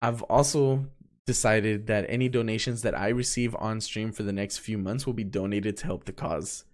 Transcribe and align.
I've 0.00 0.22
also 0.22 0.86
decided 1.26 1.88
that 1.88 2.06
any 2.08 2.28
donations 2.28 2.82
that 2.82 2.96
I 2.96 3.08
receive 3.08 3.56
on 3.58 3.80
stream 3.80 4.12
for 4.12 4.22
the 4.22 4.32
next 4.32 4.58
few 4.58 4.78
months 4.78 5.06
will 5.06 5.12
be 5.12 5.24
donated 5.24 5.76
to 5.78 5.86
help 5.86 6.04
the 6.04 6.12
cause. 6.12 6.64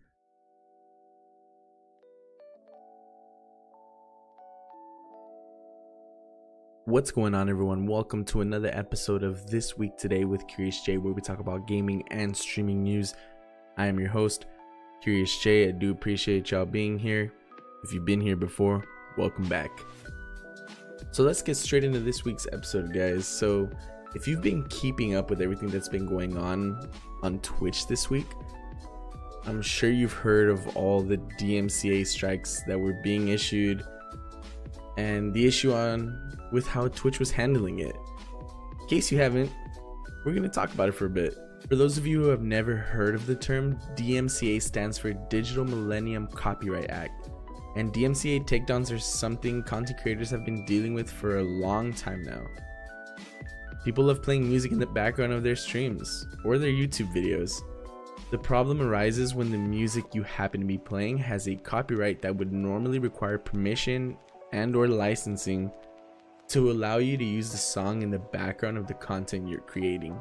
What's 6.84 7.10
going 7.10 7.34
on, 7.34 7.48
everyone? 7.48 7.86
Welcome 7.86 8.26
to 8.26 8.42
another 8.42 8.68
episode 8.74 9.22
of 9.22 9.46
This 9.46 9.78
Week 9.78 9.96
Today 9.96 10.26
with 10.26 10.46
Curious 10.46 10.82
J, 10.82 10.98
where 10.98 11.14
we 11.14 11.22
talk 11.22 11.38
about 11.38 11.66
gaming 11.66 12.04
and 12.10 12.36
streaming 12.36 12.82
news. 12.82 13.14
I 13.78 13.86
am 13.86 13.98
your 13.98 14.10
host, 14.10 14.44
Curious 15.02 15.34
J. 15.38 15.68
I 15.68 15.70
do 15.70 15.90
appreciate 15.92 16.50
y'all 16.50 16.66
being 16.66 16.98
here. 16.98 17.32
If 17.84 17.94
you've 17.94 18.04
been 18.04 18.20
here 18.20 18.36
before, 18.36 18.84
welcome 19.16 19.48
back. 19.48 19.70
So 21.14 21.22
let's 21.22 21.42
get 21.42 21.56
straight 21.56 21.84
into 21.84 22.00
this 22.00 22.24
week's 22.24 22.48
episode, 22.52 22.92
guys. 22.92 23.24
So, 23.24 23.70
if 24.16 24.26
you've 24.26 24.42
been 24.42 24.64
keeping 24.64 25.14
up 25.14 25.30
with 25.30 25.40
everything 25.40 25.68
that's 25.68 25.88
been 25.88 26.06
going 26.06 26.36
on 26.36 26.90
on 27.22 27.38
Twitch 27.38 27.86
this 27.86 28.10
week, 28.10 28.26
I'm 29.46 29.62
sure 29.62 29.90
you've 29.90 30.12
heard 30.12 30.48
of 30.48 30.76
all 30.76 31.02
the 31.02 31.18
DMCA 31.38 32.04
strikes 32.04 32.64
that 32.66 32.76
were 32.76 32.94
being 32.94 33.28
issued 33.28 33.84
and 34.96 35.32
the 35.32 35.46
issue 35.46 35.72
on 35.72 36.36
with 36.50 36.66
how 36.66 36.88
Twitch 36.88 37.20
was 37.20 37.30
handling 37.30 37.78
it. 37.78 37.94
In 38.80 38.88
case 38.88 39.12
you 39.12 39.18
haven't, 39.18 39.52
we're 40.24 40.32
going 40.32 40.42
to 40.42 40.48
talk 40.48 40.74
about 40.74 40.88
it 40.88 40.96
for 40.96 41.06
a 41.06 41.10
bit. 41.10 41.38
For 41.68 41.76
those 41.76 41.96
of 41.96 42.08
you 42.08 42.24
who 42.24 42.28
have 42.30 42.42
never 42.42 42.74
heard 42.74 43.14
of 43.14 43.24
the 43.26 43.36
term, 43.36 43.78
DMCA 43.94 44.60
stands 44.60 44.98
for 44.98 45.12
Digital 45.12 45.64
Millennium 45.64 46.26
Copyright 46.26 46.90
Act. 46.90 47.30
And 47.76 47.92
DMCA 47.92 48.46
takedowns 48.46 48.94
are 48.94 48.98
something 48.98 49.62
content 49.62 50.00
creators 50.00 50.30
have 50.30 50.44
been 50.44 50.64
dealing 50.64 50.94
with 50.94 51.10
for 51.10 51.38
a 51.38 51.44
long 51.44 51.92
time 51.92 52.22
now. 52.22 52.46
People 53.84 54.04
love 54.04 54.22
playing 54.22 54.48
music 54.48 54.72
in 54.72 54.78
the 54.78 54.86
background 54.86 55.32
of 55.32 55.42
their 55.42 55.56
streams 55.56 56.26
or 56.44 56.56
their 56.56 56.70
YouTube 56.70 57.12
videos. 57.12 57.60
The 58.30 58.38
problem 58.38 58.80
arises 58.80 59.34
when 59.34 59.50
the 59.50 59.58
music 59.58 60.04
you 60.14 60.22
happen 60.22 60.60
to 60.60 60.66
be 60.66 60.78
playing 60.78 61.18
has 61.18 61.46
a 61.46 61.54
copyright 61.54 62.22
that 62.22 62.34
would 62.34 62.52
normally 62.52 62.98
require 62.98 63.38
permission 63.38 64.16
and 64.52 64.74
or 64.74 64.88
licensing 64.88 65.70
to 66.48 66.70
allow 66.70 66.98
you 66.98 67.16
to 67.16 67.24
use 67.24 67.50
the 67.50 67.58
song 67.58 68.02
in 68.02 68.10
the 68.10 68.18
background 68.18 68.78
of 68.78 68.86
the 68.86 68.94
content 68.94 69.48
you're 69.48 69.60
creating. 69.60 70.20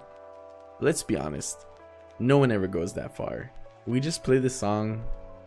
Let's 0.81 1.03
be 1.03 1.15
honest, 1.15 1.65
no 2.19 2.37
one 2.37 2.51
ever 2.51 2.67
goes 2.67 2.93
that 2.93 3.15
far. 3.15 3.51
We 3.85 3.99
just 3.99 4.23
play 4.23 4.39
the 4.39 4.49
song, 4.49 5.03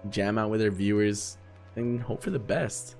jam 0.09 0.39
out 0.39 0.51
with 0.51 0.63
our 0.63 0.71
viewers, 0.71 1.39
and 1.77 2.03
hope 2.03 2.23
for 2.23 2.31
the 2.31 2.39
best. 2.39 2.97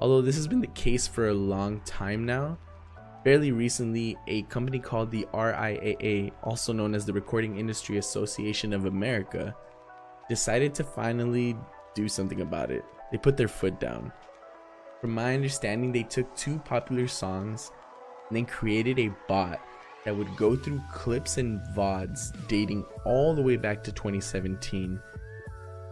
Although 0.00 0.20
this 0.20 0.36
has 0.36 0.46
been 0.46 0.60
the 0.60 0.66
case 0.68 1.06
for 1.06 1.28
a 1.28 1.34
long 1.34 1.80
time 1.80 2.26
now, 2.26 2.58
fairly 3.24 3.52
recently, 3.52 4.16
a 4.26 4.42
company 4.42 4.78
called 4.78 5.10
the 5.10 5.26
RIAA, 5.32 6.32
also 6.42 6.72
known 6.72 6.94
as 6.94 7.06
the 7.06 7.12
Recording 7.12 7.58
Industry 7.58 7.98
Association 7.98 8.72
of 8.72 8.84
America, 8.84 9.54
decided 10.28 10.74
to 10.74 10.84
finally 10.84 11.56
do 11.94 12.08
something 12.08 12.42
about 12.42 12.70
it. 12.70 12.84
They 13.10 13.18
put 13.18 13.36
their 13.36 13.48
foot 13.48 13.80
down. 13.80 14.12
From 15.00 15.12
my 15.12 15.34
understanding, 15.34 15.92
they 15.92 16.02
took 16.02 16.34
two 16.36 16.58
popular 16.58 17.08
songs 17.08 17.70
and 18.28 18.36
then 18.36 18.46
created 18.46 18.98
a 18.98 19.14
bot 19.28 19.60
that 20.04 20.16
would 20.16 20.36
go 20.36 20.56
through 20.56 20.80
clips 20.92 21.38
and 21.38 21.60
VODs 21.74 22.32
dating 22.48 22.84
all 23.04 23.34
the 23.34 23.42
way 23.42 23.56
back 23.56 23.82
to 23.84 23.92
2017 23.92 25.00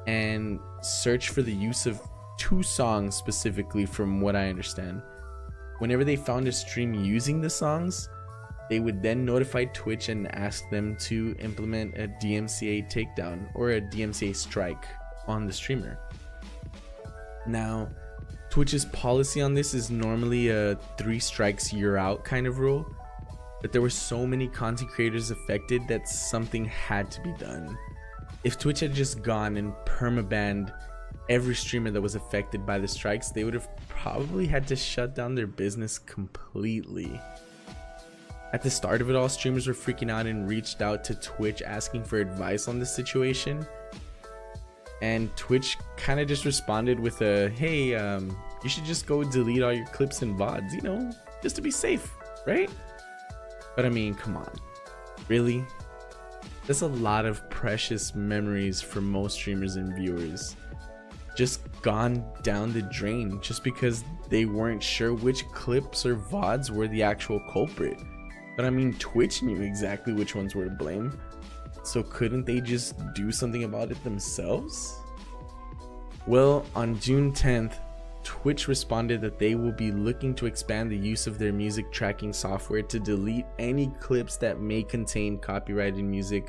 and 0.06 0.60
search 0.82 1.30
for 1.30 1.42
the 1.42 1.52
use 1.52 1.86
of 1.86 2.00
two 2.38 2.62
songs 2.62 3.14
specifically, 3.14 3.86
from 3.86 4.20
what 4.20 4.36
I 4.36 4.48
understand. 4.48 5.02
Whenever 5.78 6.04
they 6.04 6.16
found 6.16 6.46
a 6.48 6.52
stream 6.52 6.94
using 6.94 7.40
the 7.40 7.50
songs, 7.50 8.08
they 8.70 8.80
would 8.80 9.02
then 9.02 9.24
notify 9.24 9.64
Twitch 9.66 10.08
and 10.08 10.32
ask 10.34 10.68
them 10.70 10.96
to 10.96 11.34
implement 11.38 11.96
a 11.98 12.08
DMCA 12.22 12.90
takedown 12.90 13.48
or 13.54 13.72
a 13.72 13.80
DMCA 13.80 14.34
strike 14.34 14.86
on 15.26 15.46
the 15.46 15.52
streamer. 15.52 15.98
Now, 17.46 17.90
Twitch's 18.50 18.84
policy 18.86 19.42
on 19.42 19.52
this 19.52 19.74
is 19.74 19.90
normally 19.90 20.48
a 20.48 20.76
three 20.96 21.18
strikes 21.18 21.72
you're 21.72 21.98
out 21.98 22.24
kind 22.24 22.46
of 22.46 22.58
rule, 22.58 22.86
but 23.60 23.72
there 23.72 23.82
were 23.82 23.90
so 23.90 24.26
many 24.26 24.46
content 24.48 24.90
creators 24.90 25.30
affected 25.30 25.86
that 25.88 26.08
something 26.08 26.64
had 26.64 27.10
to 27.10 27.20
be 27.22 27.32
done. 27.32 27.76
If 28.44 28.58
Twitch 28.58 28.80
had 28.80 28.94
just 28.94 29.22
gone 29.22 29.56
and 29.56 29.72
permabanned 29.86 30.72
every 31.30 31.54
streamer 31.54 31.90
that 31.90 32.00
was 32.00 32.14
affected 32.14 32.66
by 32.66 32.78
the 32.78 32.86
strikes, 32.86 33.30
they 33.30 33.42
would 33.42 33.54
have 33.54 33.68
probably 33.88 34.46
had 34.46 34.66
to 34.68 34.76
shut 34.76 35.14
down 35.14 35.34
their 35.34 35.46
business 35.46 35.98
completely. 35.98 37.20
At 38.52 38.62
the 38.62 38.70
start 38.70 39.00
of 39.00 39.10
it 39.10 39.16
all, 39.16 39.28
streamers 39.28 39.66
were 39.66 39.74
freaking 39.74 40.10
out 40.10 40.26
and 40.26 40.48
reached 40.48 40.82
out 40.82 41.02
to 41.04 41.14
Twitch 41.14 41.62
asking 41.62 42.04
for 42.04 42.18
advice 42.20 42.68
on 42.68 42.78
the 42.78 42.86
situation. 42.86 43.66
And 45.02 45.34
Twitch 45.36 45.76
kind 45.96 46.20
of 46.20 46.28
just 46.28 46.44
responded 46.44 47.00
with 47.00 47.20
a, 47.22 47.48
hey, 47.48 47.94
um, 47.94 48.36
you 48.62 48.68
should 48.68 48.84
just 48.84 49.06
go 49.06 49.24
delete 49.24 49.62
all 49.62 49.72
your 49.72 49.86
clips 49.86 50.22
and 50.22 50.38
VODs, 50.38 50.72
you 50.72 50.82
know, 50.82 51.10
just 51.42 51.56
to 51.56 51.62
be 51.62 51.70
safe, 51.70 52.14
right? 52.46 52.70
But 53.74 53.86
I 53.86 53.88
mean, 53.88 54.14
come 54.14 54.36
on. 54.36 54.52
Really? 55.28 55.64
That's 56.66 56.80
a 56.80 56.86
lot 56.86 57.26
of 57.26 57.48
precious 57.50 58.14
memories 58.14 58.80
for 58.80 59.02
most 59.02 59.34
streamers 59.34 59.76
and 59.76 59.94
viewers. 59.94 60.56
Just 61.36 61.60
gone 61.82 62.24
down 62.42 62.72
the 62.72 62.82
drain 62.82 63.38
just 63.42 63.62
because 63.62 64.02
they 64.30 64.46
weren't 64.46 64.82
sure 64.82 65.12
which 65.12 65.46
clips 65.48 66.06
or 66.06 66.16
VODs 66.16 66.70
were 66.70 66.88
the 66.88 67.02
actual 67.02 67.40
culprit. 67.52 67.98
But 68.56 68.64
I 68.64 68.70
mean, 68.70 68.94
Twitch 68.94 69.42
knew 69.42 69.60
exactly 69.60 70.14
which 70.14 70.34
ones 70.34 70.54
were 70.54 70.64
to 70.64 70.70
blame. 70.70 71.18
So 71.82 72.02
couldn't 72.02 72.46
they 72.46 72.60
just 72.60 72.94
do 73.12 73.30
something 73.30 73.64
about 73.64 73.90
it 73.90 74.02
themselves? 74.02 74.96
Well, 76.26 76.64
on 76.74 76.98
June 76.98 77.32
10th, 77.32 77.74
Twitch 78.24 78.68
responded 78.68 79.20
that 79.20 79.38
they 79.38 79.54
will 79.54 79.72
be 79.72 79.92
looking 79.92 80.34
to 80.34 80.46
expand 80.46 80.90
the 80.90 80.96
use 80.96 81.26
of 81.26 81.38
their 81.38 81.52
music 81.52 81.92
tracking 81.92 82.32
software 82.32 82.82
to 82.82 82.98
delete 82.98 83.46
any 83.58 83.92
clips 84.00 84.36
that 84.38 84.60
may 84.60 84.82
contain 84.82 85.38
copyrighted 85.38 86.02
music 86.02 86.48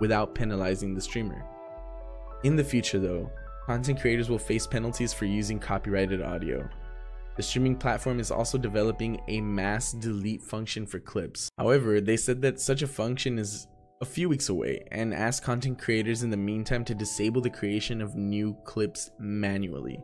without 0.00 0.34
penalizing 0.34 0.94
the 0.94 1.00
streamer. 1.00 1.44
In 2.44 2.54
the 2.54 2.62
future, 2.62 2.98
though, 2.98 3.30
content 3.66 4.00
creators 4.00 4.30
will 4.30 4.38
face 4.38 4.66
penalties 4.66 5.12
for 5.12 5.24
using 5.24 5.58
copyrighted 5.58 6.22
audio. 6.22 6.68
The 7.36 7.42
streaming 7.42 7.76
platform 7.76 8.20
is 8.20 8.30
also 8.30 8.58
developing 8.58 9.20
a 9.28 9.40
mass 9.40 9.92
delete 9.92 10.42
function 10.42 10.86
for 10.86 10.98
clips. 10.98 11.48
However, 11.58 12.00
they 12.00 12.16
said 12.16 12.42
that 12.42 12.60
such 12.60 12.82
a 12.82 12.86
function 12.86 13.38
is 13.38 13.66
a 14.00 14.04
few 14.04 14.28
weeks 14.28 14.48
away 14.48 14.86
and 14.92 15.12
asked 15.12 15.42
content 15.42 15.78
creators 15.78 16.22
in 16.22 16.30
the 16.30 16.36
meantime 16.36 16.84
to 16.84 16.94
disable 16.94 17.40
the 17.40 17.50
creation 17.50 18.00
of 18.00 18.14
new 18.14 18.56
clips 18.64 19.10
manually. 19.18 20.02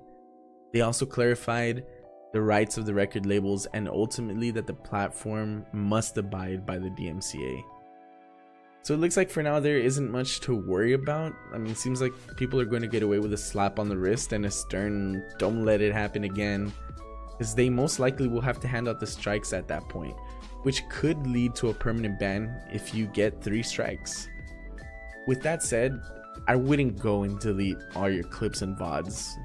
They 0.75 0.81
also 0.81 1.07
clarified 1.07 1.87
the 2.33 2.43
rights 2.43 2.79
of 2.79 2.85
the 2.85 2.93
record 2.93 3.27
labels 3.27 3.67
and 3.75 3.89
ultimately 3.89 4.51
that 4.51 4.67
the 4.67 4.75
platform 4.75 5.65
must 5.73 6.19
abide 6.19 6.67
by 6.67 6.79
the 6.79 6.91
DMCA. 6.91 7.62
So 8.83 8.93
it 8.93 8.97
looks 8.97 9.17
like 9.17 9.31
for 9.31 9.41
now 9.41 9.61
there 9.61 9.79
isn't 9.79 10.11
much 10.11 10.41
to 10.41 10.57
worry 10.57 10.95
about. 10.95 11.33
I 11.55 11.59
mean, 11.59 11.71
it 11.71 11.79
seems 11.79 12.01
like 12.03 12.12
people 12.37 12.61
are 12.61 12.65
going 12.65 12.83
to 12.83 12.89
get 12.89 13.05
away 13.05 13.21
with 13.21 13.33
a 13.33 13.39
slap 13.39 13.79
on 13.79 13.89
the 13.89 13.97
wrist 13.97 14.33
and 14.33 14.47
a 14.47 14.51
stern 14.51 15.25
don't 15.39 15.65
let 15.65 15.81
it 15.81 15.93
happen 15.93 16.25
again 16.25 16.73
because 17.31 17.55
they 17.55 17.71
most 17.71 18.01
likely 18.01 18.27
will 18.27 18.41
have 18.41 18.59
to 18.59 18.69
hand 18.69 18.89
out 18.89 18.99
the 18.99 19.06
strikes 19.06 19.53
at 19.53 19.69
that 19.69 19.89
point, 19.89 20.17
which 20.65 20.83
could 20.89 21.25
lead 21.25 21.55
to 21.55 21.69
a 21.69 21.75
permanent 21.75 22.19
ban 22.19 22.53
if 22.73 22.93
you 22.93 23.06
get 23.06 23.41
3 23.41 23.62
strikes. 23.62 24.29
With 25.29 25.41
that 25.43 25.62
said, 25.62 26.01
I 26.49 26.56
wouldn't 26.56 26.99
go 26.99 27.23
and 27.23 27.39
delete 27.39 27.79
all 27.95 28.11
your 28.11 28.25
clips 28.25 28.62
and 28.62 28.77
VODs 28.77 29.37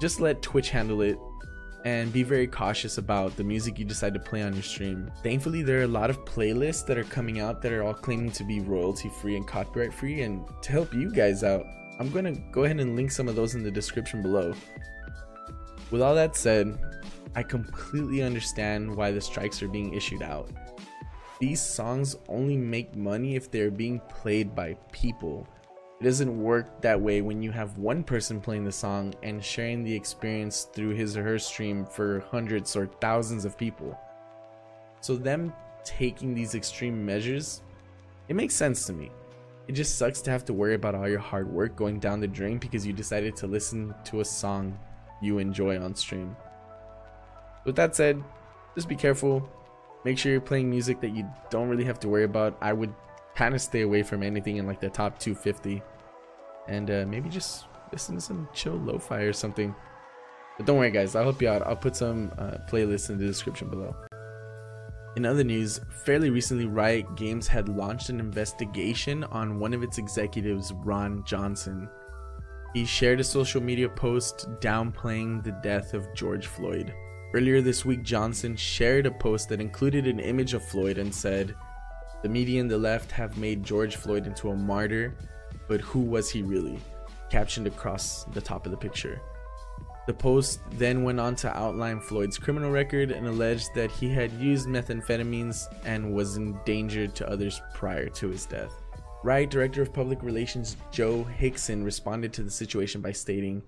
just 0.00 0.20
let 0.20 0.42
Twitch 0.42 0.70
handle 0.70 1.02
it 1.02 1.18
and 1.84 2.12
be 2.12 2.24
very 2.24 2.48
cautious 2.48 2.98
about 2.98 3.36
the 3.36 3.44
music 3.44 3.78
you 3.78 3.84
decide 3.84 4.12
to 4.12 4.18
play 4.18 4.42
on 4.42 4.52
your 4.52 4.62
stream. 4.62 5.10
Thankfully, 5.22 5.62
there 5.62 5.78
are 5.78 5.84
a 5.84 5.88
lot 5.88 6.10
of 6.10 6.24
playlists 6.24 6.84
that 6.86 6.98
are 6.98 7.04
coming 7.04 7.38
out 7.38 7.62
that 7.62 7.72
are 7.72 7.84
all 7.84 7.94
claiming 7.94 8.32
to 8.32 8.44
be 8.44 8.58
royalty 8.58 9.08
free 9.08 9.36
and 9.36 9.46
copyright 9.46 9.94
free. 9.94 10.22
And 10.22 10.44
to 10.62 10.72
help 10.72 10.92
you 10.92 11.12
guys 11.12 11.44
out, 11.44 11.64
I'm 12.00 12.10
going 12.10 12.24
to 12.24 12.40
go 12.50 12.64
ahead 12.64 12.80
and 12.80 12.96
link 12.96 13.12
some 13.12 13.28
of 13.28 13.36
those 13.36 13.54
in 13.54 13.62
the 13.62 13.70
description 13.70 14.20
below. 14.20 14.52
With 15.92 16.02
all 16.02 16.14
that 16.16 16.34
said, 16.34 16.76
I 17.36 17.44
completely 17.44 18.22
understand 18.22 18.94
why 18.94 19.12
the 19.12 19.20
strikes 19.20 19.62
are 19.62 19.68
being 19.68 19.94
issued 19.94 20.22
out. 20.22 20.50
These 21.38 21.60
songs 21.60 22.16
only 22.28 22.56
make 22.56 22.96
money 22.96 23.36
if 23.36 23.50
they're 23.50 23.70
being 23.70 24.00
played 24.08 24.54
by 24.54 24.74
people 24.90 25.46
it 26.00 26.04
doesn't 26.04 26.42
work 26.42 26.82
that 26.82 27.00
way 27.00 27.22
when 27.22 27.42
you 27.42 27.50
have 27.52 27.78
one 27.78 28.04
person 28.04 28.40
playing 28.40 28.64
the 28.64 28.72
song 28.72 29.14
and 29.22 29.42
sharing 29.42 29.82
the 29.82 29.94
experience 29.94 30.68
through 30.74 30.90
his 30.90 31.16
or 31.16 31.22
her 31.22 31.38
stream 31.38 31.86
for 31.86 32.20
hundreds 32.30 32.76
or 32.76 32.86
thousands 33.00 33.46
of 33.46 33.56
people. 33.56 33.98
So 35.00 35.16
them 35.16 35.54
taking 35.84 36.34
these 36.34 36.54
extreme 36.54 37.04
measures, 37.04 37.62
it 38.28 38.36
makes 38.36 38.54
sense 38.54 38.84
to 38.86 38.92
me. 38.92 39.10
It 39.68 39.72
just 39.72 39.96
sucks 39.96 40.20
to 40.22 40.30
have 40.30 40.44
to 40.44 40.52
worry 40.52 40.74
about 40.74 40.94
all 40.94 41.08
your 41.08 41.18
hard 41.18 41.50
work 41.50 41.74
going 41.76 41.98
down 41.98 42.20
the 42.20 42.28
drain 42.28 42.58
because 42.58 42.86
you 42.86 42.92
decided 42.92 43.34
to 43.36 43.46
listen 43.46 43.94
to 44.04 44.20
a 44.20 44.24
song 44.24 44.78
you 45.22 45.38
enjoy 45.38 45.80
on 45.80 45.94
stream. 45.94 46.36
With 47.64 47.74
that 47.76 47.96
said, 47.96 48.22
just 48.74 48.88
be 48.88 48.96
careful. 48.96 49.48
Make 50.04 50.18
sure 50.18 50.30
you're 50.30 50.40
playing 50.42 50.70
music 50.70 51.00
that 51.00 51.16
you 51.16 51.26
don't 51.50 51.68
really 51.68 51.84
have 51.84 51.98
to 52.00 52.08
worry 52.08 52.24
about. 52.24 52.58
I 52.60 52.72
would 52.72 52.94
kind 53.36 53.54
of 53.54 53.60
stay 53.60 53.82
away 53.82 54.02
from 54.02 54.22
anything 54.22 54.56
in 54.56 54.66
like 54.66 54.80
the 54.80 54.88
top 54.88 55.18
250 55.18 55.82
and 56.68 56.90
uh, 56.90 57.04
maybe 57.06 57.28
just 57.28 57.66
listen 57.92 58.16
to 58.16 58.20
some 58.20 58.48
chill 58.52 58.74
lo-fi 58.74 59.20
or 59.20 59.32
something. 59.32 59.74
But 60.56 60.66
don't 60.66 60.78
worry 60.78 60.90
guys, 60.90 61.14
I'll 61.14 61.24
help 61.24 61.42
you 61.42 61.48
out. 61.48 61.64
I'll 61.66 61.76
put 61.76 61.94
some 61.94 62.32
uh, 62.38 62.58
playlists 62.68 63.10
in 63.10 63.18
the 63.18 63.26
description 63.26 63.68
below. 63.68 63.94
In 65.16 65.24
other 65.24 65.44
news, 65.44 65.80
fairly 66.04 66.30
recently 66.30 66.66
Riot 66.66 67.14
Games 67.16 67.46
had 67.46 67.68
launched 67.68 68.08
an 68.08 68.20
investigation 68.20 69.24
on 69.24 69.58
one 69.58 69.72
of 69.72 69.82
its 69.82 69.98
executives, 69.98 70.72
Ron 70.84 71.24
Johnson. 71.24 71.88
He 72.74 72.84
shared 72.84 73.20
a 73.20 73.24
social 73.24 73.62
media 73.62 73.88
post 73.88 74.46
downplaying 74.60 75.42
the 75.42 75.58
death 75.62 75.94
of 75.94 76.12
George 76.14 76.46
Floyd. 76.46 76.92
Earlier 77.34 77.62
this 77.62 77.84
week, 77.84 78.02
Johnson 78.02 78.56
shared 78.56 79.06
a 79.06 79.10
post 79.10 79.48
that 79.48 79.60
included 79.60 80.06
an 80.06 80.20
image 80.20 80.52
of 80.52 80.62
Floyd 80.62 80.98
and 80.98 81.14
said, 81.14 81.54
The 82.22 82.28
media 82.28 82.60
and 82.60 82.70
the 82.70 82.78
left 82.78 83.10
have 83.12 83.36
made 83.36 83.62
George 83.62 83.96
Floyd 83.96 84.26
into 84.26 84.50
a 84.50 84.56
martyr, 84.56 85.14
but 85.68 85.80
who 85.80 86.00
was 86.00 86.30
he 86.30 86.42
really? 86.42 86.80
captioned 87.30 87.66
across 87.66 88.24
the 88.34 88.40
top 88.40 88.66
of 88.66 88.70
the 88.70 88.78
picture. 88.78 89.20
The 90.06 90.14
post 90.14 90.60
then 90.72 91.02
went 91.02 91.18
on 91.18 91.34
to 91.36 91.56
outline 91.56 92.00
Floyd's 92.00 92.38
criminal 92.38 92.70
record 92.70 93.10
and 93.10 93.26
alleged 93.26 93.74
that 93.74 93.90
he 93.90 94.08
had 94.08 94.32
used 94.34 94.68
methamphetamines 94.68 95.66
and 95.84 96.14
was 96.14 96.36
in 96.36 96.56
danger 96.64 97.08
to 97.08 97.28
others 97.28 97.60
prior 97.74 98.08
to 98.10 98.28
his 98.28 98.46
death. 98.46 98.72
Riot 99.24 99.50
Director 99.50 99.82
of 99.82 99.92
Public 99.92 100.22
Relations 100.22 100.76
Joe 100.92 101.24
Hickson 101.24 101.82
responded 101.82 102.32
to 102.34 102.44
the 102.44 102.50
situation 102.50 103.00
by 103.00 103.10
stating, 103.10 103.60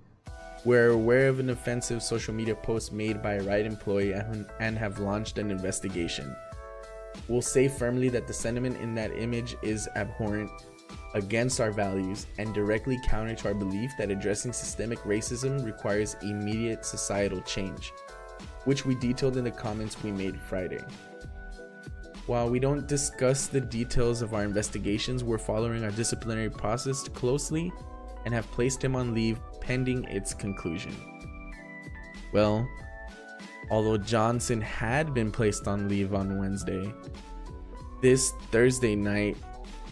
We're 0.65 0.91
aware 0.91 1.29
of 1.29 1.41
an 1.41 1.51
offensive 1.51 2.05
social 2.05 2.33
media 2.33 2.55
post 2.55 2.93
made 2.93 3.21
by 3.21 3.35
a 3.35 3.43
Riot 3.43 3.67
employee 3.67 4.13
and 4.13 4.79
have 4.79 5.01
launched 5.01 5.39
an 5.39 5.51
investigation. 5.51 6.37
We'll 7.29 7.43
say 7.43 7.69
firmly 7.69 8.09
that 8.11 8.27
the 8.27 8.33
sentiment 8.33 8.79
in 8.79 8.95
that 8.95 9.17
image 9.17 9.57
is 9.63 9.89
abhorrent 9.97 10.51
against 11.15 11.61
our 11.61 11.71
values 11.71 12.27
and 12.39 12.55
directly 12.55 12.99
counter 13.07 13.35
to 13.35 13.49
our 13.49 13.55
belief 13.55 13.91
that 13.99 14.11
addressing 14.11 14.53
systemic 14.53 14.99
racism 15.01 15.65
requires 15.65 16.17
immediate 16.23 16.85
societal 16.85 17.41
change, 17.43 17.93
which 18.65 18.85
we 18.85 18.95
detailed 18.95 19.37
in 19.37 19.45
the 19.45 19.51
comments 19.51 20.03
we 20.03 20.13
made 20.13 20.41
Friday. 20.41 20.83
While 22.27 22.51
we 22.51 22.59
don't 22.59 22.87
discuss 22.87 23.47
the 23.47 23.61
details 23.61 24.21
of 24.21 24.35
our 24.35 24.45
investigations, 24.45 25.25
we're 25.25 25.39
following 25.39 25.83
our 25.83 25.91
disciplinary 25.91 26.51
process 26.51 27.09
closely 27.09 27.73
and 28.27 28.35
have 28.35 28.51
placed 28.51 28.85
him 28.85 28.97
on 28.97 29.15
leave 29.15 29.41
pending 29.63 30.05
its 30.05 30.35
conclusion. 30.35 30.95
Well, 32.35 32.69
although 33.71 33.99
Johnson 33.99 34.61
had 34.61 35.15
been 35.15 35.31
placed 35.31 35.69
on 35.69 35.89
leave 35.89 36.15
on 36.15 36.39
Wednesday, 36.39 36.93
this 38.01 38.33
Thursday 38.51 38.95
night, 38.95 39.37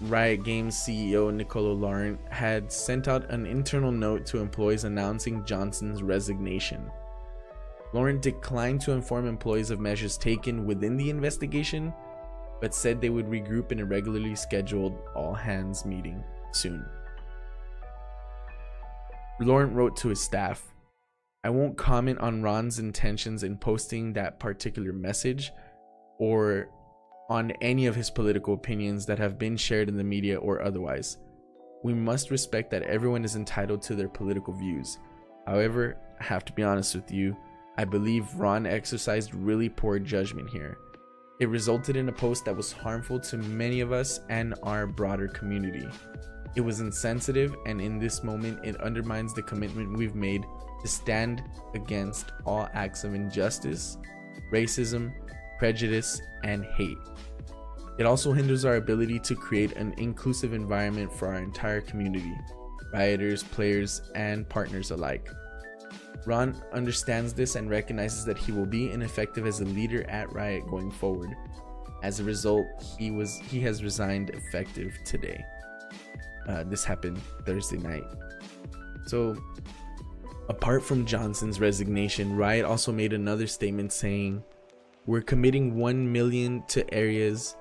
Riot 0.03 0.45
Games 0.45 0.77
CEO 0.77 1.33
Nicolo 1.33 1.73
Laurent 1.73 2.21
had 2.31 2.71
sent 2.71 3.09
out 3.09 3.31
an 3.31 3.47
internal 3.47 3.91
note 3.91 4.27
to 4.27 4.39
employees 4.39 4.85
announcing 4.85 5.45
Johnson's 5.45 6.03
resignation. 6.03 6.91
Laurent 7.93 8.21
declined 8.21 8.81
to 8.83 8.93
inform 8.93 9.27
employees 9.27 9.71
of 9.71 9.81
measures 9.81 10.19
taken 10.19 10.67
within 10.67 10.97
the 10.97 11.09
investigation, 11.09 11.95
but 12.61 12.75
said 12.75 13.01
they 13.01 13.11
would 13.11 13.27
regroup 13.27 13.73
in 13.73 13.81
a 13.81 13.85
regularly 13.85 14.35
scheduled 14.35 14.99
all 15.15 15.35
hands 15.35 15.87
meeting 15.87 16.23
soon. 16.53 16.85
Laurent 19.41 19.75
wrote 19.75 19.97
to 19.97 20.09
his 20.09 20.21
staff 20.21 20.73
I 21.45 21.51
won't 21.51 21.77
comment 21.77 22.19
on 22.19 22.43
Ron's 22.43 22.79
intentions 22.79 23.43
in 23.43 23.57
posting 23.57 24.13
that 24.13 24.41
particular 24.41 24.93
message 24.93 25.53
or 26.19 26.69
on 27.29 27.53
any 27.61 27.87
of 27.87 27.95
his 27.95 28.11
political 28.11 28.55
opinions 28.55 29.07
that 29.07 29.19
have 29.19 29.39
been 29.39 29.57
shared 29.57 29.89
in 29.89 29.97
the 29.97 30.05
media 30.05 30.39
or 30.39 30.63
otherwise. 30.63 31.19
We 31.83 31.95
must 31.95 32.31
respect 32.31 32.71
that 32.71 32.83
everyone 32.83 33.25
is 33.25 33.37
entitled 33.37 33.83
to 33.83 33.95
their 33.95 34.09
political 34.09 34.55
views. 34.55 34.99
However, 35.47 35.97
I 36.21 36.25
have 36.25 36.45
to 36.47 36.53
be 36.53 36.63
honest 36.63 36.95
with 36.95 37.13
you, 37.13 37.37
I 37.79 37.85
believe 37.85 38.35
Ron 38.35 38.67
exercised 38.67 39.35
really 39.35 39.69
poor 39.69 39.99
judgment 39.99 40.51
here. 40.51 40.79
It 41.39 41.49
resulted 41.49 41.97
in 41.97 42.09
a 42.09 42.13
post 42.13 42.47
that 42.47 42.57
was 42.57 42.73
harmful 42.73 43.21
to 43.21 43.37
many 43.37 43.81
of 43.81 43.93
us 43.93 44.21
and 44.31 44.55
our 44.63 44.87
broader 44.87 45.29
community. 45.29 45.87
It 46.55 46.63
was 46.63 46.81
insensitive, 46.81 47.55
and 47.67 47.83
in 47.83 47.99
this 47.99 48.25
moment, 48.25 48.65
it 48.65 48.81
undermines 48.81 49.35
the 49.35 49.43
commitment 49.43 49.99
we've 49.99 50.15
made 50.15 50.47
to 50.87 50.93
stand 50.93 51.43
against 51.75 52.31
all 52.45 52.69
acts 52.73 53.03
of 53.03 53.13
injustice, 53.13 53.99
racism, 54.53 55.13
prejudice, 55.59 56.23
and 56.45 56.65
hate. 56.65 56.99
It 57.99 58.07
also 58.07 58.33
hinders 58.33 58.65
our 58.65 58.77
ability 58.77 59.19
to 59.21 59.35
create 59.35 59.73
an 59.73 59.95
inclusive 59.99 60.53
environment 60.53 61.13
for 61.13 61.29
our 61.29 61.43
entire 61.43 61.81
community, 61.81 62.33
rioters, 62.93 63.43
players, 63.43 64.03
and 64.15 64.49
partners 64.49 64.93
alike. 64.93 65.29
Ron 66.25 66.55
understands 66.73 67.33
this 67.33 67.57
and 67.57 67.69
recognizes 67.69 68.25
that 68.25 68.39
he 68.39 68.53
will 68.53 68.67
be 68.67 68.91
ineffective 68.93 69.45
as 69.47 69.61
a 69.61 69.65
leader 69.65 70.09
at 70.09 70.33
Riot 70.33 70.69
going 70.69 70.91
forward. 70.91 71.31
As 72.03 72.21
a 72.21 72.25
result, 72.25 72.67
he 72.99 73.11
was 73.11 73.39
he 73.51 73.61
has 73.61 73.83
resigned 73.83 74.31
effective 74.31 74.97
today. 75.05 75.45
Uh, 76.49 76.63
this 76.65 76.85
happened 76.85 77.21
Thursday 77.45 77.79
night. 77.79 78.05
So, 79.07 79.37
apart 80.49 80.83
from 80.83 81.07
Johnson's 81.07 81.61
resignation, 81.61 82.37
Riot 82.37 82.65
also 82.65 82.93
made 82.93 83.13
another 83.13 83.47
statement 83.47 83.93
saying, 83.93 84.43
"We're 85.07 85.23
committing 85.23 85.77
1 85.77 86.11
million 86.11 86.63
to 86.69 86.93
areas 86.93 87.57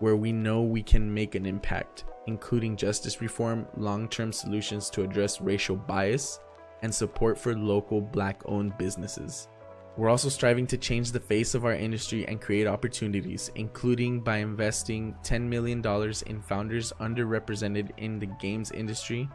where 0.00 0.16
we 0.16 0.32
know 0.32 0.62
we 0.62 0.82
can 0.82 1.12
make 1.12 1.34
an 1.34 1.46
impact, 1.46 2.04
including 2.26 2.76
justice 2.76 3.20
reform, 3.20 3.66
long 3.76 4.08
term 4.08 4.32
solutions 4.32 4.90
to 4.90 5.02
address 5.02 5.40
racial 5.40 5.76
bias, 5.76 6.40
and 6.82 6.94
support 6.94 7.38
for 7.38 7.54
local 7.54 8.00
black 8.00 8.42
owned 8.46 8.76
businesses. 8.78 9.48
We're 9.96 10.08
also 10.08 10.28
striving 10.28 10.66
to 10.68 10.78
change 10.78 11.12
the 11.12 11.20
face 11.20 11.54
of 11.54 11.64
our 11.64 11.74
industry 11.74 12.26
and 12.26 12.40
create 12.40 12.66
opportunities, 12.66 13.50
including 13.56 14.20
by 14.20 14.38
investing 14.38 15.14
$10 15.22 15.42
million 15.42 15.80
in 16.26 16.40
founders 16.40 16.92
underrepresented 17.00 17.90
in 17.98 18.18
the 18.18 18.26
games 18.40 18.70
industry 18.70 19.28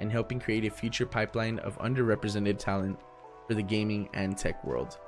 and 0.00 0.10
helping 0.10 0.40
create 0.40 0.64
a 0.64 0.70
future 0.70 1.06
pipeline 1.06 1.58
of 1.60 1.78
underrepresented 1.78 2.58
talent 2.58 2.98
for 3.46 3.54
the 3.54 3.62
gaming 3.62 4.08
and 4.14 4.36
tech 4.36 4.64
world. 4.64 4.98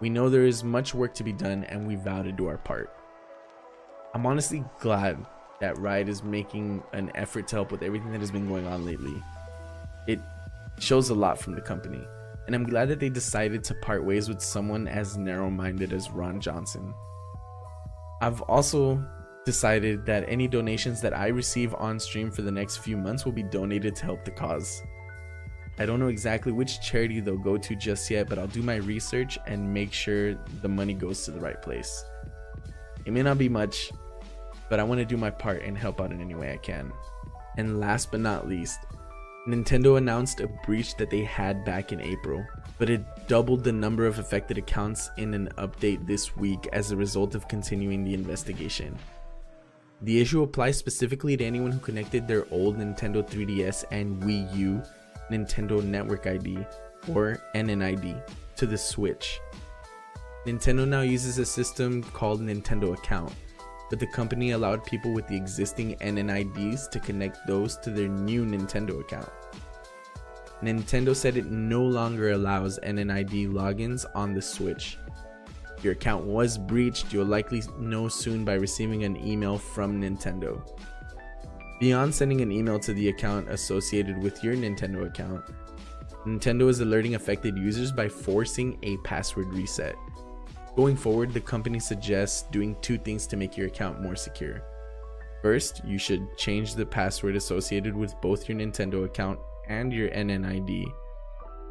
We 0.00 0.08
know 0.08 0.28
there 0.28 0.46
is 0.46 0.62
much 0.62 0.94
work 0.94 1.14
to 1.14 1.24
be 1.24 1.32
done 1.32 1.64
and 1.64 1.86
we 1.86 1.96
vow 1.96 2.22
to 2.22 2.32
do 2.32 2.46
our 2.46 2.58
part. 2.58 2.94
I'm 4.14 4.26
honestly 4.26 4.64
glad 4.80 5.24
that 5.60 5.78
Riot 5.78 6.08
is 6.08 6.22
making 6.22 6.82
an 6.92 7.10
effort 7.14 7.48
to 7.48 7.56
help 7.56 7.72
with 7.72 7.82
everything 7.82 8.12
that 8.12 8.20
has 8.20 8.30
been 8.30 8.48
going 8.48 8.66
on 8.66 8.84
lately. 8.84 9.22
It 10.06 10.20
shows 10.78 11.10
a 11.10 11.14
lot 11.14 11.38
from 11.38 11.54
the 11.54 11.60
company, 11.60 12.00
and 12.46 12.54
I'm 12.54 12.64
glad 12.64 12.88
that 12.88 13.00
they 13.00 13.08
decided 13.08 13.64
to 13.64 13.74
part 13.74 14.04
ways 14.04 14.28
with 14.28 14.40
someone 14.40 14.86
as 14.88 15.16
narrow 15.18 15.50
minded 15.50 15.92
as 15.92 16.10
Ron 16.10 16.40
Johnson. 16.40 16.94
I've 18.22 18.40
also 18.42 19.04
decided 19.48 20.04
that 20.04 20.26
any 20.28 20.46
donations 20.46 21.00
that 21.00 21.16
I 21.16 21.28
receive 21.28 21.74
on 21.76 21.98
stream 21.98 22.30
for 22.30 22.42
the 22.42 22.50
next 22.50 22.76
few 22.76 22.98
months 22.98 23.24
will 23.24 23.32
be 23.32 23.42
donated 23.42 23.96
to 23.96 24.04
help 24.04 24.22
the 24.22 24.30
cause. 24.30 24.82
I 25.78 25.86
don't 25.86 26.00
know 26.00 26.08
exactly 26.08 26.52
which 26.52 26.82
charity 26.82 27.20
they'll 27.20 27.38
go 27.38 27.56
to 27.56 27.74
just 27.74 28.10
yet, 28.10 28.28
but 28.28 28.38
I'll 28.38 28.46
do 28.46 28.60
my 28.60 28.76
research 28.76 29.38
and 29.46 29.72
make 29.72 29.94
sure 29.94 30.34
the 30.60 30.68
money 30.68 30.92
goes 30.92 31.24
to 31.24 31.30
the 31.30 31.40
right 31.40 31.62
place. 31.62 32.04
It 33.06 33.14
may 33.14 33.22
not 33.22 33.38
be 33.38 33.48
much, 33.48 33.90
but 34.68 34.80
I 34.80 34.82
want 34.82 34.98
to 34.98 35.06
do 35.06 35.16
my 35.16 35.30
part 35.30 35.62
and 35.62 35.78
help 35.78 35.98
out 35.98 36.12
in 36.12 36.20
any 36.20 36.34
way 36.34 36.52
I 36.52 36.58
can. 36.58 36.92
And 37.56 37.80
last 37.80 38.10
but 38.10 38.20
not 38.20 38.46
least, 38.46 38.80
Nintendo 39.48 39.96
announced 39.96 40.40
a 40.40 40.48
breach 40.66 40.94
that 40.96 41.08
they 41.08 41.24
had 41.24 41.64
back 41.64 41.90
in 41.90 42.02
April, 42.02 42.44
but 42.76 42.90
it 42.90 43.02
doubled 43.28 43.64
the 43.64 43.72
number 43.72 44.04
of 44.04 44.18
affected 44.18 44.58
accounts 44.58 45.08
in 45.16 45.32
an 45.32 45.48
update 45.56 46.06
this 46.06 46.36
week 46.36 46.68
as 46.74 46.90
a 46.90 46.96
result 46.96 47.34
of 47.34 47.48
continuing 47.48 48.04
the 48.04 48.12
investigation. 48.12 48.98
The 50.02 50.20
issue 50.20 50.42
applies 50.42 50.76
specifically 50.76 51.36
to 51.36 51.44
anyone 51.44 51.72
who 51.72 51.80
connected 51.80 52.28
their 52.28 52.46
old 52.50 52.78
Nintendo 52.78 53.28
3DS 53.28 53.84
and 53.90 54.22
Wii 54.22 54.56
U 54.56 54.82
Nintendo 55.30 55.82
Network 55.82 56.26
ID 56.26 56.58
or 57.08 57.42
NNID 57.54 58.22
to 58.56 58.66
the 58.66 58.78
Switch 58.78 59.40
Nintendo 60.48 60.88
now 60.88 61.02
uses 61.02 61.38
a 61.38 61.44
system 61.44 62.02
called 62.02 62.40
Nintendo 62.40 62.96
Account, 62.96 63.32
but 63.90 63.98
the 63.98 64.06
company 64.06 64.52
allowed 64.52 64.82
people 64.84 65.12
with 65.12 65.26
the 65.26 65.36
existing 65.36 65.94
NNIDs 65.96 66.88
to 66.90 67.00
connect 67.00 67.46
those 67.46 67.76
to 67.78 67.90
their 67.90 68.08
new 68.08 68.46
Nintendo 68.46 68.98
account. 69.00 69.28
Nintendo 70.62 71.14
said 71.14 71.36
it 71.36 71.50
no 71.50 71.82
longer 71.82 72.30
allows 72.30 72.78
NNID 72.78 73.52
logins 73.52 74.06
on 74.14 74.32
the 74.32 74.40
Switch. 74.40 74.96
Your 75.82 75.92
account 75.92 76.24
was 76.24 76.58
breached, 76.58 77.12
you'll 77.12 77.26
likely 77.26 77.62
know 77.78 78.08
soon 78.08 78.44
by 78.44 78.54
receiving 78.54 79.04
an 79.04 79.16
email 79.16 79.58
from 79.58 80.00
Nintendo. 80.00 80.60
Beyond 81.80 82.14
sending 82.14 82.40
an 82.40 82.50
email 82.50 82.78
to 82.80 82.92
the 82.92 83.08
account 83.08 83.48
associated 83.48 84.18
with 84.18 84.42
your 84.42 84.56
Nintendo 84.56 85.06
account, 85.06 85.44
Nintendo 86.26 86.68
is 86.68 86.80
alerting 86.80 87.14
affected 87.14 87.56
users 87.56 87.92
by 87.92 88.08
forcing 88.08 88.78
a 88.82 88.96
password 88.98 89.46
reset 89.54 89.94
Going 90.78 90.94
forward, 90.94 91.34
the 91.34 91.40
company 91.40 91.80
suggests 91.80 92.42
doing 92.52 92.76
two 92.82 92.98
things 92.98 93.26
to 93.26 93.36
make 93.36 93.56
your 93.56 93.66
account 93.66 94.00
more 94.00 94.14
secure. 94.14 94.62
First, 95.42 95.82
you 95.84 95.98
should 95.98 96.38
change 96.38 96.76
the 96.76 96.86
password 96.86 97.34
associated 97.34 97.96
with 97.96 98.14
both 98.22 98.48
your 98.48 98.56
Nintendo 98.56 99.04
account 99.04 99.40
and 99.66 99.92
your 99.92 100.08
NNID. 100.10 100.84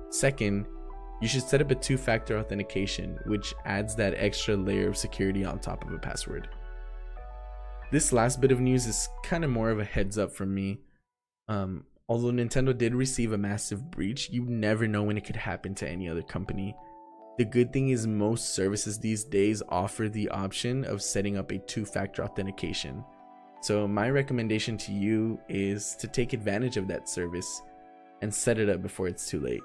Second, 0.10 0.66
you 1.22 1.28
should 1.28 1.44
set 1.44 1.62
up 1.62 1.72
a 1.72 1.76
two 1.76 1.98
factor 1.98 2.38
authentication, 2.38 3.20
which 3.26 3.54
adds 3.66 3.96
that 3.96 4.14
extra 4.18 4.56
layer 4.56 4.88
of 4.88 4.98
security 4.98 5.44
on 5.44 5.60
top 5.60 5.84
of 5.86 5.94
a 5.94 5.98
password. 5.98 6.50
This 7.92 8.12
last 8.12 8.42
bit 8.42 8.52
of 8.52 8.60
news 8.60 8.86
is 8.86 9.10
kind 9.24 9.44
of 9.44 9.50
more 9.50 9.70
of 9.70 9.80
a 9.80 9.86
heads 9.86 10.18
up 10.18 10.32
from 10.32 10.54
me. 10.54 10.80
Um, 11.48 11.86
although 12.10 12.32
Nintendo 12.32 12.78
did 12.78 12.94
receive 12.94 13.32
a 13.32 13.38
massive 13.38 13.90
breach, 13.90 14.30
you 14.30 14.44
never 14.46 14.88
know 14.88 15.04
when 15.04 15.18
it 15.18 15.24
could 15.26 15.38
happen 15.38 15.74
to 15.76 15.90
any 15.90 16.10
other 16.10 16.22
company. 16.22 16.76
The 17.38 17.46
good 17.46 17.72
thing 17.72 17.90
is, 17.90 18.06
most 18.06 18.56
services 18.56 19.00
these 19.00 19.24
days 19.24 19.64
offer 19.70 20.10
the 20.10 20.28
option 20.30 20.84
of 20.86 21.02
setting 21.02 21.38
up 21.38 21.52
a 21.52 21.60
two 21.60 21.86
factor 21.86 22.24
authentication. 22.24 23.04
So, 23.62 23.88
my 23.88 24.10
recommendation 24.10 24.78
to 24.80 24.92
you 24.92 25.40
is 25.48 25.96
to 25.98 26.08
take 26.08 26.34
advantage 26.34 26.78
of 26.78 26.88
that 26.88 27.08
service 27.08 27.62
and 28.22 28.34
set 28.34 28.60
it 28.60 28.70
up 28.70 28.82
before 28.82 29.08
it's 29.08 29.30
too 29.30 29.40
late. 29.40 29.62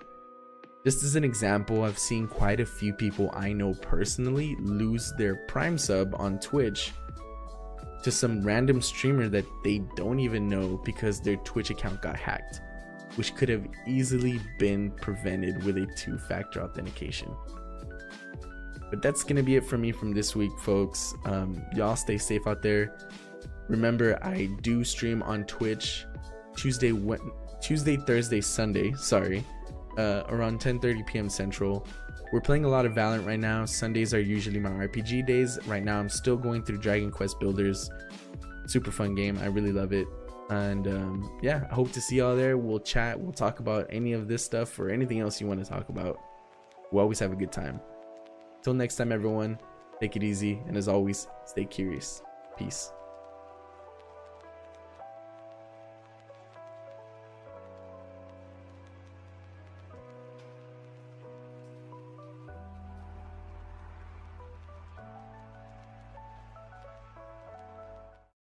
Just 0.85 1.05
as 1.05 1.15
an 1.15 1.23
example, 1.23 1.85
I've 1.85 1.99
seen 1.99 2.27
quite 2.27 2.59
a 2.59 2.67
few 2.67 2.93
people 2.93 3.31
I 3.35 3.53
know 3.53 3.73
personally 3.75 4.57
lose 4.59 5.13
their 5.17 5.37
Prime 5.47 5.79
sub 5.79 6.15
on 6.19 6.41
Twitch 6.41 6.93
to 8.03 8.11
some 8.11 8.43
random 8.43 8.83
streamer 8.83 9.29
that 9.29 9.45
they 9.63 9.79
don't 9.95 10.19
even 10.19 10.49
know 10.49 10.81
because 10.85 11.21
their 11.21 11.37
Twitch 11.37 11.71
account 11.71 12.03
got 12.03 12.17
hacked, 12.17 12.61
which 13.15 13.37
could 13.37 13.49
have 13.49 13.65
easily 13.87 14.41
been 14.59 14.91
prevented 14.91 15.63
with 15.63 15.77
a 15.77 15.87
two 15.97 16.19
factor 16.19 16.61
authentication. 16.61 17.31
But 18.91 19.03
that's 19.03 19.23
gonna 19.23 19.43
be 19.43 19.55
it 19.55 19.65
for 19.65 19.79
me 19.79 19.93
from 19.93 20.13
this 20.13 20.35
week, 20.35 20.53
folks. 20.59 21.15
Um, 21.25 21.63
y'all 21.77 21.95
stay 21.95 22.19
safe 22.19 22.49
out 22.49 22.61
there. 22.61 22.97
Remember, 23.69 24.19
I 24.23 24.51
do 24.63 24.83
stream 24.83 25.23
on 25.23 25.45
Twitch 25.45 26.05
Tuesday, 26.57 26.93
Tuesday, 27.63 27.97
Thursday, 27.97 28.41
Sunday. 28.41 28.93
Sorry, 28.95 29.45
uh, 29.99 30.25
around 30.29 30.61
10:30 30.61 31.07
p.m. 31.07 31.29
Central. 31.29 31.87
We're 32.33 32.41
playing 32.41 32.65
a 32.65 32.69
lot 32.69 32.87
of 32.87 32.93
Valorant 32.93 33.27
right 33.27 33.39
now. 33.39 33.67
Sundays 33.67 34.15
are 34.15 34.21
usually 34.21 34.59
my 34.59 34.71
RPG 34.71 35.27
days. 35.27 35.59
Right 35.67 35.85
now, 35.85 35.99
I'm 35.99 36.09
still 36.09 36.37
going 36.37 36.65
through 36.65 36.79
Dragon 36.79 37.11
Quest 37.11 37.39
Builders. 37.39 37.91
Super 38.67 38.91
fun 38.91 39.15
game. 39.15 39.39
I 39.39 39.47
really 39.47 39.73
love 39.73 39.93
it. 39.93 40.07
And 40.49 40.87
um, 40.87 41.39
yeah, 41.43 41.67
I 41.71 41.75
hope 41.75 41.93
to 41.93 42.01
see 42.01 42.17
y'all 42.17 42.37
there. 42.37 42.57
We'll 42.57 42.81
chat. 42.81 43.19
We'll 43.21 43.33
talk 43.33 43.61
about 43.61 43.87
any 43.91 44.13
of 44.13 44.29
this 44.29 44.45
stuff 44.45 44.79
or 44.79 44.91
anything 44.91 45.21
else 45.21 45.41
you 45.41 45.47
want 45.47 45.63
to 45.63 45.71
talk 45.71 45.89
about. 45.89 46.19
We'll 46.91 47.03
always 47.03 47.19
have 47.19 47.33
a 47.33 47.37
good 47.37 47.53
time. 47.53 47.81
Till 48.63 48.75
next 48.75 48.97
time, 48.97 49.13
everyone, 49.13 49.59
take 50.01 50.17
it 50.17 50.23
easy. 50.23 50.63
And 50.67 50.77
as 50.77 50.89
always, 50.89 51.27
stay 51.47 51.65
curious. 51.65 52.23
Peace. 52.57 52.93